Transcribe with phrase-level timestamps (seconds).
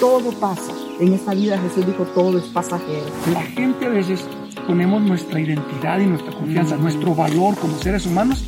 [0.00, 0.72] todo pasa.
[1.00, 3.06] En esta vida Jesús dijo, todo es pasajero.
[3.32, 4.24] La gente a veces
[4.66, 8.44] ponemos nuestra identidad y nuestra confianza, nuestro valor como seres humanos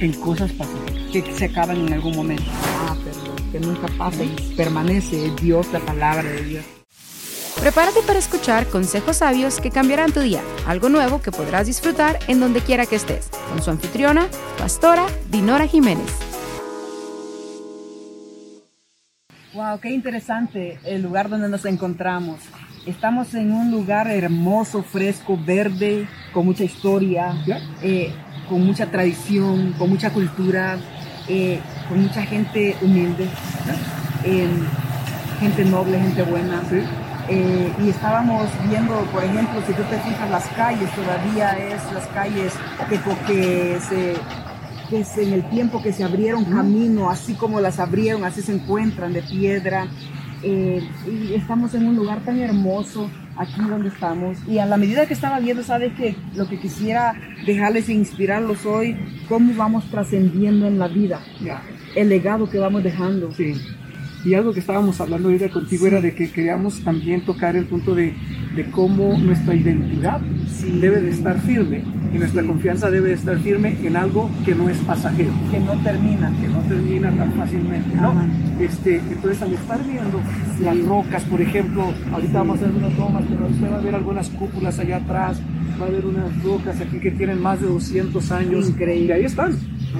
[0.00, 1.10] en cosas pasajeras.
[1.12, 2.44] Que se acaban en algún momento.
[2.88, 6.64] Ah, perdón, que nunca pasa y permanece Dios, la palabra de Dios.
[7.60, 12.40] Prepárate para escuchar consejos sabios que cambiarán tu día, algo nuevo que podrás disfrutar en
[12.40, 14.26] donde quiera que estés, con su anfitriona,
[14.58, 16.31] pastora Dinora Jiménez.
[19.54, 22.38] Wow, qué interesante el lugar donde nos encontramos.
[22.86, 27.34] Estamos en un lugar hermoso, fresco, verde, con mucha historia,
[27.82, 28.14] eh,
[28.48, 30.78] con mucha tradición, con mucha cultura,
[31.28, 33.28] eh, con mucha gente humilde,
[34.24, 34.48] eh,
[35.38, 36.62] gente noble, gente buena.
[37.28, 42.54] y estábamos viendo, por ejemplo, si tú te fijas las calles, todavía es las calles
[42.88, 44.14] que, que se
[44.92, 49.14] que en el tiempo que se abrieron camino, así como las abrieron, así se encuentran
[49.14, 49.88] de piedra.
[50.42, 54.36] Eh, y estamos en un lugar tan hermoso aquí donde estamos.
[54.46, 57.14] Y a la medida que estaba viendo, sabes que lo que quisiera
[57.46, 61.22] dejarles e inspirarlos hoy, cómo vamos trascendiendo en la vida,
[61.96, 63.32] el legado que vamos dejando.
[63.32, 63.54] Sí.
[64.26, 67.94] Y algo que estábamos hablando ahorita contigo era de que queríamos también tocar el punto
[67.94, 68.14] de,
[68.54, 70.20] de cómo nuestra identidad
[70.80, 74.68] debe de estar firme y nuestra confianza debe de estar firme en algo que no
[74.68, 75.32] es pasajero.
[75.50, 76.30] Que no termina.
[76.40, 78.14] Que no termina tan fácilmente, ¿no?
[78.60, 80.20] Este, entonces al estar viendo
[80.60, 83.94] las rocas, por ejemplo, ahorita vamos a hacer unas tomas, pero usted va a ver
[83.94, 85.40] algunas cúpulas allá atrás,
[85.80, 88.68] va a ver unas rocas aquí que tienen más de 200 años.
[88.68, 89.06] Increíble.
[89.06, 89.52] Y ahí están,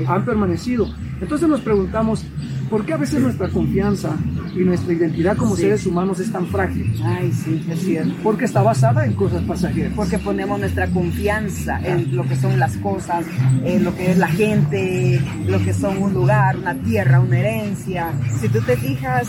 [0.06, 0.86] han permanecido.
[1.20, 2.24] Entonces nos preguntamos,
[2.72, 4.16] ¿por qué a veces nuestra confianza
[4.56, 6.90] y nuestra identidad como seres humanos es tan frágil?
[7.04, 8.14] Ay, sí, es cierto.
[8.22, 9.92] Porque está basada en cosas pasajeras.
[9.94, 13.26] Porque ponemos nuestra confianza en lo que son las cosas,
[13.62, 18.10] en lo que es la gente, lo que son un lugar, una tierra, una herencia.
[18.40, 19.28] Si tú te fijas,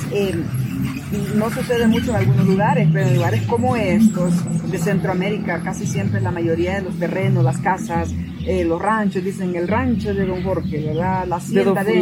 [1.35, 6.22] no sucede mucho en algunos lugares, pero en lugares como estos de Centroamérica, casi siempre
[6.22, 8.13] la mayoría de los terrenos, las casas,
[8.45, 11.25] eh, los ranchos, dicen el rancho de Don Jorge, ¿verdad?
[11.28, 12.00] La hacienda de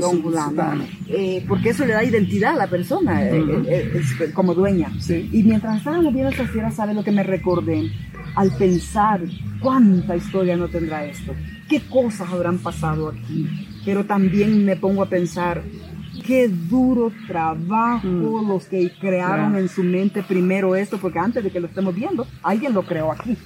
[0.00, 0.84] Don, Fulano.
[1.08, 4.02] Eh, porque eso le da identidad a la persona eh,
[4.34, 4.90] como dueña.
[5.08, 7.90] Y mientras estábamos viendo esta fiera, ¿sabe lo que me recordé?
[8.34, 9.20] Al pensar
[9.60, 11.32] cuánta historia no tendrá esto,
[11.68, 13.68] qué cosas habrán pasado aquí.
[13.84, 15.62] Pero también me pongo a pensar
[16.26, 18.48] qué duro trabajo mm.
[18.48, 22.26] los que crearon en su mente primero esto, porque antes de que lo estemos viendo,
[22.42, 23.36] alguien lo creó aquí.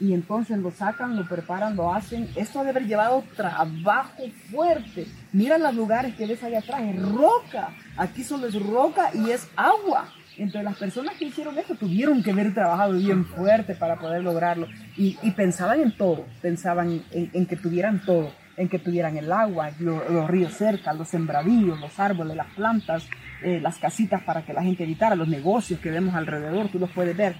[0.00, 2.28] Y entonces lo sacan, lo preparan, lo hacen.
[2.36, 5.06] Esto debe haber llevado trabajo fuerte.
[5.32, 7.70] Mira los lugares que ves allá atrás, es roca.
[7.96, 10.08] Aquí solo es roca y es agua.
[10.36, 14.68] Entonces las personas que hicieron esto tuvieron que haber trabajado bien fuerte para poder lograrlo.
[14.96, 20.28] Y, pensaban en todo, pensaban en, que tuvieran todo, en que tuvieran el agua, los,
[20.28, 23.04] ríos cerca, los sembradíos, los árboles, las plantas,
[23.42, 26.90] eh, las casitas para que la gente evitara, los negocios que vemos alrededor, tú los
[26.90, 27.34] puedes ver.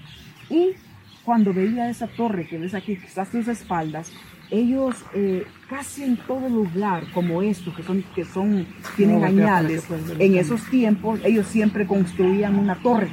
[0.49, 0.73] Y
[1.23, 4.11] cuando veía esa torre que ves aquí, que está a tus espaldas,
[4.51, 8.65] ellos eh, casi en todo lugar como estos, que son, que son,
[8.95, 9.83] tienen añales,
[10.17, 13.09] en esos tiempos ellos siempre construían una torre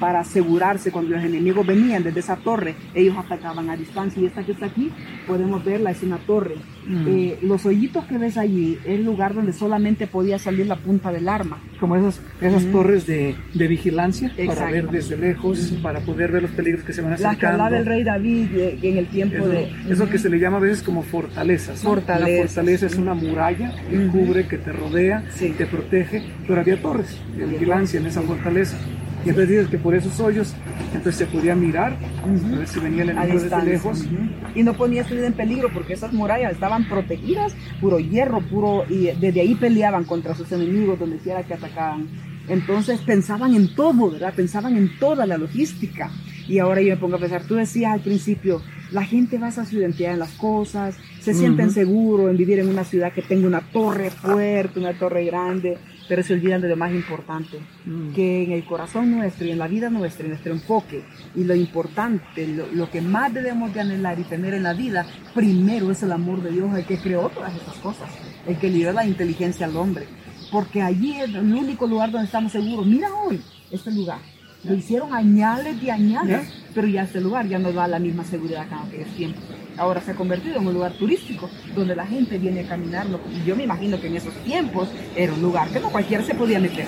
[0.00, 4.20] para asegurarse cuando los enemigos venían desde esa torre, ellos atacaban a distancia.
[4.20, 4.90] Y esta que está aquí,
[5.26, 6.56] podemos verla, es una torre.
[6.86, 7.04] Mm.
[7.08, 11.12] Eh, los hoyitos que ves allí es el lugar donde solamente podía salir la punta
[11.12, 11.58] del arma.
[11.78, 12.72] Como esas, esas mm.
[12.72, 15.82] torres de, de vigilancia, para ver desde lejos, mm.
[15.82, 17.36] para poder ver los peligros que se van acercando.
[17.36, 19.70] La que hablaba el rey David eh, en el tiempo de...
[19.88, 21.80] Eso que se le llama a veces como fortalezas.
[21.80, 22.30] Fortaleza.
[22.30, 27.18] La fortaleza es una muralla que cubre, que te rodea, te protege, pero había torres
[27.36, 28.78] de vigilancia en esa fortaleza.
[29.24, 30.54] Y entonces dices que por esos hoyos,
[30.94, 34.06] entonces se podía mirar, a ver si venía el enemigo desde lejos.
[34.54, 38.84] Y no ponía su vida en peligro porque esas murallas estaban protegidas, puro hierro, puro,
[38.88, 42.08] y desde ahí peleaban contra sus enemigos donde quiera que atacaban.
[42.48, 44.32] Entonces pensaban en todo, ¿verdad?
[44.34, 46.10] Pensaban en toda la logística.
[46.48, 48.60] Y ahora yo me pongo a pensar, tú decías al principio,
[48.90, 52.82] la gente basa su identidad en las cosas, se sienten seguros en vivir en una
[52.82, 55.78] ciudad que tenga una torre fuerte, una torre grande,
[56.10, 58.14] pero se olvidan de lo más importante, mm.
[58.14, 61.04] que en el corazón nuestro y en la vida nuestra, en nuestro enfoque,
[61.36, 65.06] y lo importante, lo, que más debemos de anhelar y tener en la vida,
[65.36, 68.10] primero es el amor de Dios, el que creó todas estas cosas,
[68.44, 70.08] el que le dio la inteligencia al hombre,
[70.50, 72.84] porque allí es el único lugar donde estamos seguros.
[72.84, 73.40] Mira hoy
[73.70, 74.18] este lugar,
[74.64, 78.66] lo hicieron añales y añales, pero ya este lugar ya no da la misma seguridad
[78.66, 79.44] que en aquellos tiempos
[79.80, 83.18] ahora se ha convertido en un lugar turístico donde la gente viene a caminarlo.
[83.46, 86.60] Yo me imagino que en esos tiempos era un lugar que no cualquiera se podía
[86.60, 86.86] meter.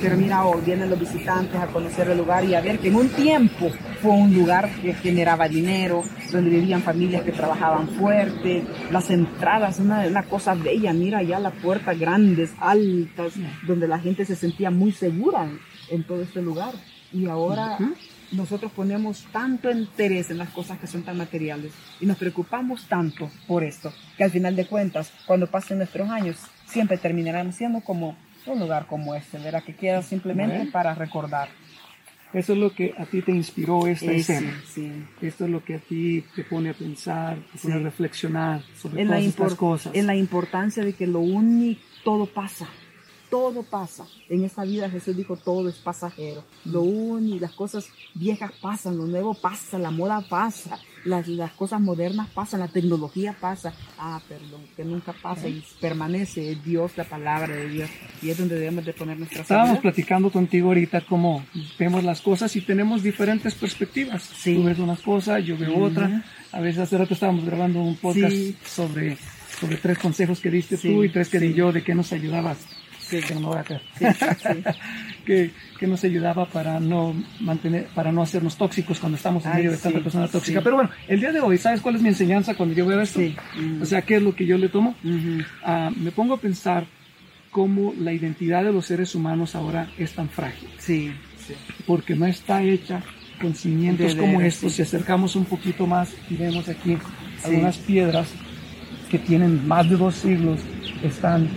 [0.00, 2.96] Pero mira, hoy vienen los visitantes a conocer el lugar y a ver que en
[2.96, 3.70] un tiempo
[4.02, 10.06] fue un lugar que generaba dinero, donde vivían familias que trabajaban fuerte, las entradas, una,
[10.06, 13.34] una cosa bella, mira ya las puertas grandes, altas,
[13.66, 15.48] donde la gente se sentía muy segura
[15.90, 16.74] en, todo este lugar.
[17.12, 17.78] Y ahora
[18.34, 23.30] nosotros ponemos tanto interés en las cosas que son tan materiales y nos preocupamos tanto
[23.46, 28.16] por esto, que al final de cuentas, cuando pasen nuestros años, siempre terminarán siendo como
[28.46, 29.64] un lugar como este, ¿verdad?
[29.64, 31.48] Que queda simplemente para recordar.
[32.32, 34.60] Eso es lo que a ti te inspiró esta escena.
[34.66, 34.90] Sí.
[35.22, 39.02] Esto es lo que a ti te pone a pensar, te pone a reflexionar sobre
[39.02, 39.94] en todas estas cosas.
[39.94, 42.68] En la importancia de que lo único, todo pasa
[43.34, 44.06] todo pasa.
[44.28, 46.44] En esta vida Jesús dijo, todo es pasajero.
[46.64, 51.80] Lo único, las cosas viejas pasan, lo nuevo pasa, la moda pasa, las, las cosas
[51.80, 53.74] modernas pasan, la tecnología pasa.
[53.98, 57.90] Ah, perdón, que nunca pasa y permanece Dios, la palabra de Dios.
[58.22, 61.44] Y es donde debemos de poner nuestra Estábamos platicando contigo ahorita cómo
[61.76, 64.22] vemos las cosas y tenemos diferentes perspectivas.
[64.22, 64.54] Sí.
[64.54, 66.22] Tú ves una cosa, yo veo otra.
[66.52, 69.18] A veces hace rato estábamos grabando un podcast sobre,
[69.58, 72.58] sobre tres consejos que diste tú y tres que di yo de qué nos ayudabas
[75.24, 79.70] que, que, nos ayudaba para no mantener, para no hacernos tóxicos cuando estamos en medio
[79.70, 80.60] de tanta persona tóxica.
[80.60, 83.20] Pero bueno, el día de hoy, ¿sabes cuál es mi enseñanza cuando yo veo esto?
[83.80, 84.94] O sea, ¿qué es lo que yo le tomo?
[85.62, 86.86] Ah, me pongo a pensar
[87.50, 90.68] cómo la identidad de los seres humanos ahora es tan frágil.
[90.78, 91.12] Sí,
[91.86, 93.00] Porque no está hecha
[93.40, 94.72] con cimientos como estos.
[94.72, 96.98] Si acercamos un poquito más y vemos aquí
[97.44, 98.28] algunas piedras
[99.10, 100.60] que tienen más de dos siglos,
[101.04, 101.48] están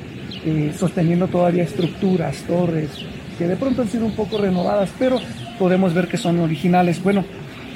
[0.47, 2.89] eh, sosteniendo todavía estructuras, torres,
[3.37, 5.19] que de pronto han sido un poco renovadas, pero
[5.59, 7.03] podemos ver que son originales.
[7.03, 7.25] Bueno,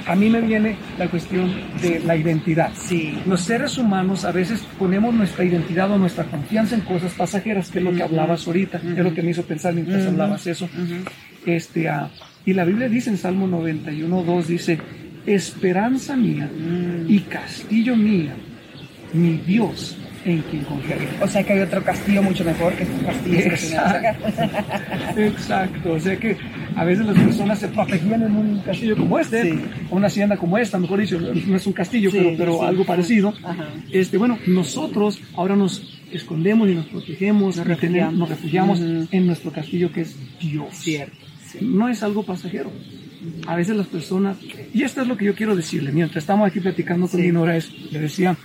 [0.06, 1.52] a mí me viene la cuestión
[1.82, 2.70] de la identidad.
[2.74, 3.18] Sí.
[3.26, 7.80] Los seres humanos a veces ponemos nuestra identidad o nuestra confianza en cosas pasajeras, que
[7.80, 10.66] es lo que hablabas ahorita, es lo que me hizo pensar mientras hablabas eso.
[11.44, 12.08] este, uh,
[12.46, 14.78] y la Biblia dice en Salmo 91, 2, dice,
[15.26, 16.50] esperanza mía
[17.06, 18.32] y castillo mía,
[19.12, 21.08] mi Dios en quien confiaría.
[21.20, 24.28] O sea que hay otro castillo mucho mejor que estos castillos Exacto.
[25.20, 25.92] Exacto.
[25.92, 26.36] O sea que
[26.76, 29.58] a veces las personas se protegían en un castillo como este,
[29.90, 33.32] o una hacienda como esta, mejor dicho, no es un castillo, pero, pero algo parecido.
[33.90, 39.50] Este, bueno, nosotros ahora nos escondemos y nos protegemos, nos refugiamos, nos refugiamos en nuestro
[39.50, 40.68] castillo que es Dios.
[40.72, 41.16] Cierto.
[41.60, 42.70] No es algo pasajero.
[43.46, 44.36] A veces las personas,
[44.74, 47.70] y esto es lo que yo quiero decirle, mientras estamos aquí platicando con Dinora, es,
[47.92, 48.36] le decía,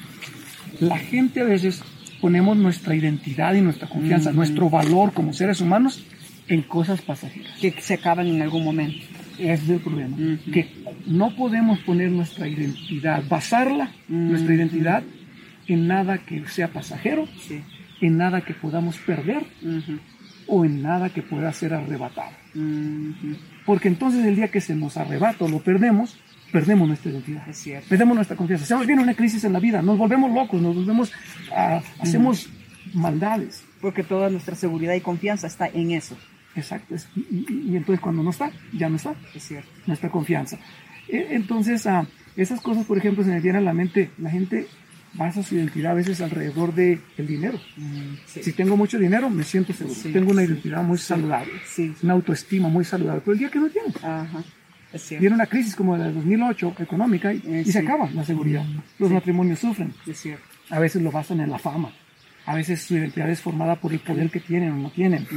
[0.80, 1.82] la gente a veces
[2.22, 6.06] ponemos nuestra identidad y nuestra confianza, nuestro valor como seres humanos
[6.48, 7.58] en cosas pasajeras.
[7.60, 9.06] Que se acaban en algún momento.
[9.38, 10.18] Ese es el problema.
[10.52, 10.72] Que
[11.06, 15.04] no podemos poner nuestra identidad, basarla, nuestra identidad,
[15.68, 17.28] en nada que sea pasajero,
[18.02, 19.46] en nada que podamos perder
[20.48, 22.32] o en nada que pueda ser arrebatado.
[23.66, 26.18] Porque entonces el día que se nos arrebata o lo perdemos,
[26.52, 27.46] perdemos nuestra identidad,
[27.88, 28.66] perdemos nuestra confianza.
[28.66, 31.12] Se nos viene una crisis en la vida, nos volvemos locos, nos volvemos,
[31.56, 32.50] a, hacemos
[32.94, 33.64] maldades.
[33.82, 36.18] Porque toda nuestra seguridad y confianza está en eso.
[36.56, 36.96] Exacto.
[37.16, 39.14] Y, entonces cuando no está, ya no está.
[39.36, 39.70] Es cierto.
[39.86, 40.58] Nuestra confianza.
[41.08, 44.68] E, entonces, a esas cosas, por ejemplo, se me vienen a la mente, la gente
[45.14, 47.60] basa su identidad a veces alrededor del el dinero.
[48.26, 49.96] Si tengo mucho dinero, me siento seguro.
[50.12, 51.52] tengo una identidad muy saludable,
[52.02, 53.22] una autoestima muy saludable.
[53.22, 54.44] Pero el día que no tengo, Ajá.
[55.20, 58.66] Viene una crisis como la de 2008 económica y, se acaba la seguridad.
[59.00, 59.94] Los matrimonios sufren.
[60.70, 61.92] A veces lo basan en la fama.
[62.46, 65.28] A veces su identidad es formada por el poder que tienen o no tienen.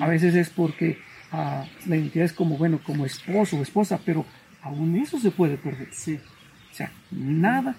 [0.00, 0.98] A veces es porque
[1.32, 4.24] ah, la identidad es como, bueno, como esposo o esposa, pero
[4.62, 5.88] aún eso se puede perder.
[5.88, 7.74] O sea, nada.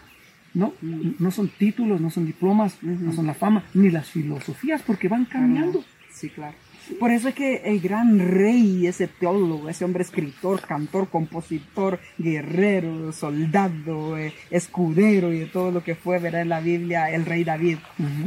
[0.54, 5.08] No, no son títulos, no son diplomas, no son la fama, ni las filosofías, porque
[5.08, 5.82] van cambiando.
[6.12, 6.58] Sí, claro.
[7.00, 13.12] Por eso es que el gran rey, ese teólogo, ese hombre escritor, cantor, compositor, guerrero,
[13.12, 17.44] soldado, eh, escudero y de todo lo que fue, ver en la Biblia, el rey
[17.44, 17.78] David,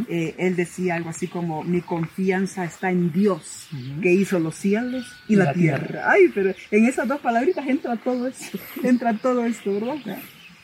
[0.09, 3.69] eh, él decía algo así como, mi confianza está en Dios,
[4.03, 6.11] que hizo los cielos y, la, tierra.
[6.11, 10.19] Ay, pero en esas dos palabritas entra todo esto, entra todo esto, ¿verdad?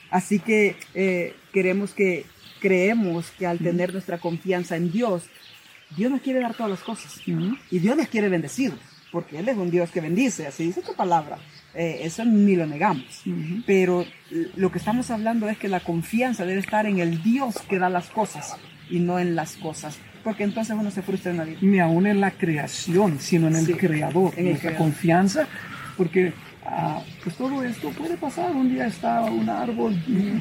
[0.09, 2.25] Así que eh, queremos que,
[2.59, 5.23] creemos que al tener nuestra confianza en Dios,
[5.95, 8.73] Dios nos quiere dar todas las cosas y Dios nos quiere bendecir,
[9.11, 11.37] porque Él es un Dios que bendice, así dice tu palabra.
[11.73, 13.23] Eh, eso ni lo negamos.
[13.65, 14.05] Pero
[14.55, 17.89] lo que estamos hablando es que la confianza debe estar en el Dios que da
[17.89, 18.57] las cosas
[18.89, 19.97] y no en las cosas.
[20.23, 21.59] Porque entonces uno se frustra en la vida.
[21.61, 24.33] Ni aún en la creación, sino en el creador.
[24.37, 25.47] En la confianza,
[25.97, 26.33] porque
[26.65, 28.51] Ah, pues todo esto puede pasar.
[28.51, 29.95] Un día está un árbol,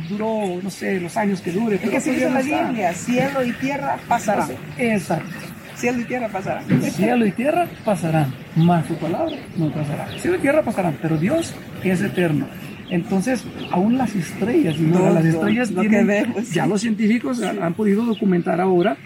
[0.08, 1.76] duró, no sé, los años que dure.
[1.76, 4.50] Es que si dice la Biblia, cielo y tierra pasarán.
[4.78, 5.34] Exacto.
[5.76, 6.82] Cielo y tierra pasarán.
[6.82, 10.06] Cielo y tierra pasarán, más su palabra no pasará.
[10.18, 12.46] Cielo y tierra pasarán, pero Dios es eterno.
[12.90, 15.10] Entonces, aún las estrellas, ¿no?
[15.10, 18.96] las estrellas tienen, ya los científicos han, podido documentar ahora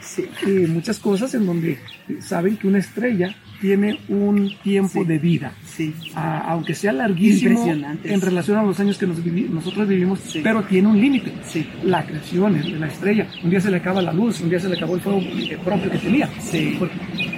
[0.46, 1.78] eh, muchas cosas en donde
[2.20, 5.94] saben que una estrella tiene un tiempo de vida, sí.
[6.14, 11.32] aunque sea larguísimo en relación a los años que nosotros vivimos, pero tiene un límite.
[11.82, 14.68] La creación de la estrella, un día se le acaba la luz, un día se
[14.68, 15.20] le acabó el fuego
[15.64, 16.28] propio que tenía,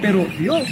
[0.01, 0.67] pero Dios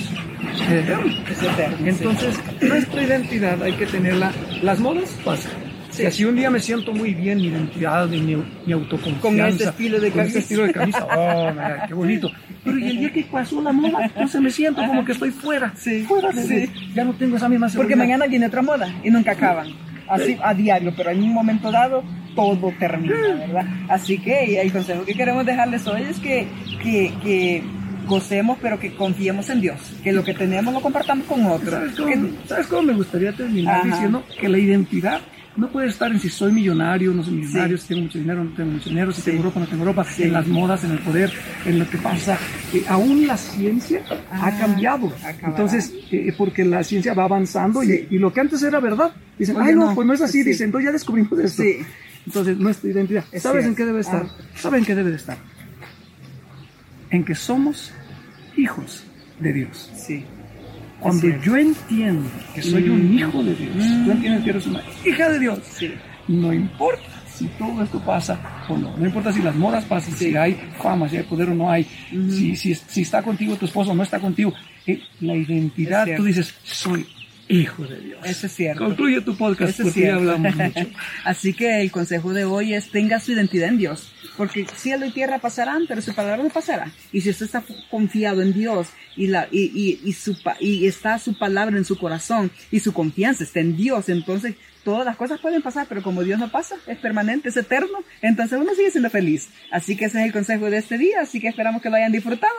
[0.70, 1.88] es eterno.
[1.88, 5.64] Entonces, nuestra identidad hay que tenerla, las modas pasan
[5.96, 8.22] si así un día me siento muy bien, mi identidad, mi,
[8.66, 9.22] mi autoconfianza.
[9.22, 10.34] Con este estilo de camisa.
[10.34, 11.08] Con estilo de camisa.
[11.16, 12.32] Oh, qué bonito.
[12.64, 15.72] Pero y el día que pasó la moda, entonces me siento como que estoy fuera.
[15.75, 16.04] Sí.
[16.04, 16.72] Fuera de sí.
[16.94, 17.90] Ya no tengo esa misma seguridad.
[17.90, 19.68] Porque mañana viene otra moda y nunca acaban.
[20.08, 22.04] Así a diario, pero en un momento dado
[22.36, 23.66] todo termina, ¿verdad?
[23.90, 26.46] Así que el consejo que queremos dejarles hoy es que,
[26.84, 27.64] que, que
[28.06, 31.94] gocemos, pero que confiemos en Dios, que lo que tenemos lo compartamos con otros.
[32.48, 35.22] ¿Sabes cómo, me gustaría terminar diciendo que la identidad
[35.58, 38.54] no puede estar en si soy millonario, no soy millonario, si tengo mucho dinero, no
[38.54, 41.32] tengo mucho dinero, si tengo ropa, no tengo ropa, en las modas, en el poder,
[41.66, 42.38] en lo que pasa.
[42.74, 45.12] Eh, aún la ciencia ha ah, cambiado.
[45.44, 49.56] Entonces, eh, porque la ciencia va avanzando y, y, lo que antes era verdad, dicen,
[49.60, 51.64] ay no, pues no es así, dicen, entonces ya descubrimos esto.
[52.26, 54.26] Entonces, nuestra identidad, ¿sabes en qué debe estar?
[54.26, 54.44] Ah.
[54.56, 55.38] ¿Saben qué debe de estar?
[57.12, 57.94] En que somos
[58.58, 59.06] hijos
[59.40, 59.92] de Dios.
[59.96, 60.26] Sí.
[61.00, 63.20] Cuando yo entiendo que soy un mm.
[63.20, 63.75] hijo de Dios,
[64.06, 65.60] tú entiendes que eres una hija de Dios,
[66.28, 67.04] no importa
[67.36, 71.10] si todo esto pasa o no, no importa si las modas pasan, si hay fama,
[71.10, 74.04] si hay poder o no hay, si, si, si, está contigo tu esposo o no
[74.04, 74.54] está contigo,
[74.88, 77.06] eh, la identidad, tú dices, soy
[77.48, 78.20] hijo de Dios.
[78.25, 78.84] Eso es cierto.
[78.84, 80.88] Concluye tu podcast porque ya hablamos mucho.
[81.24, 84.12] Así que el consejo de hoy es tenga su identidad en Dios.
[84.38, 86.92] Porque cielo y tierra pasarán, pero su palabra no pasará.
[87.12, 91.18] Y si usted está confiado en Dios y, la, y, y, y, su, y está
[91.20, 95.40] su palabra en su corazón y su confianza está en Dios, entonces todas las cosas
[95.40, 99.10] pueden pasar, pero como Dios no pasa, es permanente, es eterno, entonces uno sigue siendo
[99.10, 99.50] feliz.
[99.72, 102.12] Así que ese es el consejo de este día, así que esperamos que lo hayan
[102.12, 102.54] disfrutado.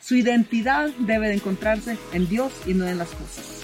[0.00, 3.59] Su identidad debe de encontrarse en Dios y no en las cosas.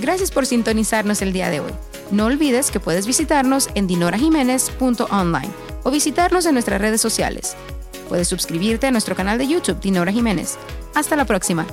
[0.00, 1.72] Gracias por sintonizarnos el día de hoy.
[2.10, 5.50] No olvides que puedes visitarnos en dinorajiménez.online
[5.82, 7.54] o visitarnos en nuestras redes sociales.
[8.08, 10.56] Puedes suscribirte a nuestro canal de YouTube Dinora Jiménez.
[10.94, 11.66] Hasta la próxima.